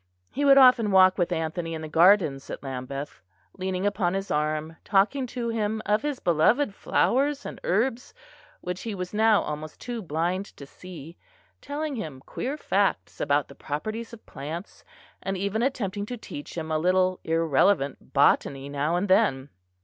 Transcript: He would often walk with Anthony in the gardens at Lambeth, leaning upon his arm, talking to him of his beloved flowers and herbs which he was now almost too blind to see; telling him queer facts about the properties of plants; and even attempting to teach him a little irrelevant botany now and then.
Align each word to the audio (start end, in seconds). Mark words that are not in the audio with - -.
He 0.31 0.43
would 0.45 0.57
often 0.57 0.89
walk 0.89 1.19
with 1.19 1.31
Anthony 1.31 1.75
in 1.75 1.83
the 1.83 1.87
gardens 1.87 2.49
at 2.49 2.63
Lambeth, 2.63 3.21
leaning 3.55 3.85
upon 3.85 4.15
his 4.15 4.31
arm, 4.31 4.77
talking 4.83 5.27
to 5.27 5.49
him 5.49 5.79
of 5.85 6.01
his 6.01 6.19
beloved 6.19 6.73
flowers 6.73 7.45
and 7.45 7.61
herbs 7.63 8.11
which 8.61 8.81
he 8.81 8.95
was 8.95 9.13
now 9.13 9.43
almost 9.43 9.79
too 9.79 10.01
blind 10.01 10.47
to 10.57 10.65
see; 10.65 11.17
telling 11.61 11.95
him 11.97 12.23
queer 12.25 12.57
facts 12.57 13.21
about 13.21 13.47
the 13.47 13.53
properties 13.53 14.11
of 14.11 14.25
plants; 14.25 14.83
and 15.21 15.37
even 15.37 15.61
attempting 15.61 16.07
to 16.07 16.17
teach 16.17 16.57
him 16.57 16.71
a 16.71 16.79
little 16.79 17.19
irrelevant 17.23 18.11
botany 18.11 18.69
now 18.69 18.95
and 18.95 19.07
then. 19.07 19.49